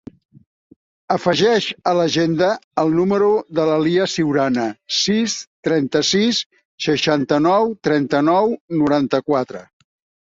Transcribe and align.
Afegeix 1.15 1.65
a 1.89 1.93
l'agenda 1.97 2.47
el 2.83 2.95
número 3.01 3.27
de 3.59 3.67
la 3.71 3.75
Lia 3.87 4.07
Ciurana: 4.15 4.65
sis, 5.03 5.35
trenta-sis, 5.69 6.43
seixanta-nou, 6.87 7.73
trenta-nou, 7.91 8.55
noranta-quatre. 8.81 9.63